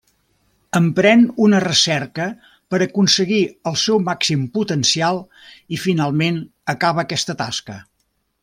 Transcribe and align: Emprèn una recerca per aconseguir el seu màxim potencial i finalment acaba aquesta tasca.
Emprèn 0.77 1.25
una 1.47 1.59
recerca 1.63 2.25
per 2.73 2.79
aconseguir 2.85 3.41
el 3.73 3.77
seu 3.83 4.01
màxim 4.09 4.49
potencial 4.59 5.23
i 5.77 5.83
finalment 5.87 6.45
acaba 6.75 7.09
aquesta 7.09 7.41
tasca. 7.45 7.79